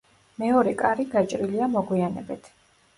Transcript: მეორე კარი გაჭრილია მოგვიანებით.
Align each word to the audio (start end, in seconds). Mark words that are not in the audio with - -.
მეორე 0.43 0.73
კარი 0.79 1.07
გაჭრილია 1.13 1.71
მოგვიანებით. 1.77 2.55